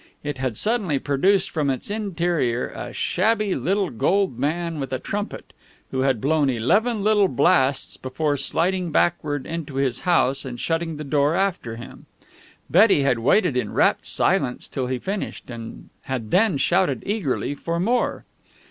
[0.23, 5.53] It had suddenly produced from its interior a shabby little gold man with a trumpet,
[5.91, 11.03] who had blown eleven little blasts before sliding backward into his house and shutting the
[11.03, 12.07] door after him.
[12.67, 17.79] Betty had waited in rapt silence till he finished, and had then shouted eagerly for
[17.79, 18.25] more.